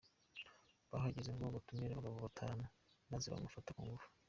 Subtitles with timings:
[0.91, 2.63] Bahageze ngo batumiye abagabo batanu,
[3.11, 4.07] maze bamufata ku ngufu.